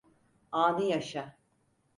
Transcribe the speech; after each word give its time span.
Anı 0.51 0.83
yaşa. 0.83 1.37